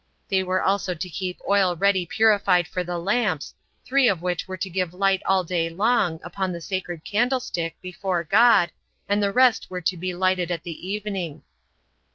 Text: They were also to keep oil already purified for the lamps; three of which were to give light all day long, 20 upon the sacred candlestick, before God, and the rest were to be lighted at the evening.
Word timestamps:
They 0.29 0.41
were 0.41 0.63
also 0.63 0.95
to 0.95 1.09
keep 1.11 1.37
oil 1.47 1.69
already 1.69 2.07
purified 2.07 2.67
for 2.67 2.83
the 2.83 2.97
lamps; 2.97 3.53
three 3.85 4.07
of 4.09 4.23
which 4.23 4.47
were 4.47 4.57
to 4.57 4.67
give 4.67 4.95
light 4.95 5.21
all 5.27 5.43
day 5.43 5.69
long, 5.69 6.13
20 6.17 6.21
upon 6.25 6.51
the 6.51 6.59
sacred 6.59 7.05
candlestick, 7.05 7.77
before 7.83 8.23
God, 8.23 8.71
and 9.07 9.21
the 9.21 9.31
rest 9.31 9.69
were 9.69 9.81
to 9.81 9.95
be 9.97 10.15
lighted 10.15 10.49
at 10.49 10.63
the 10.63 10.87
evening. 10.87 11.43